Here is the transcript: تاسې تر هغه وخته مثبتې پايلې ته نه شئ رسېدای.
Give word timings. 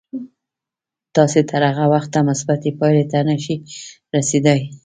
تاسې 1.15 1.39
تر 1.49 1.61
هغه 1.69 1.85
وخته 1.93 2.17
مثبتې 2.29 2.69
پايلې 2.79 3.05
ته 3.11 3.19
نه 3.27 3.35
شئ 3.43 3.55
رسېدای. 4.17 4.61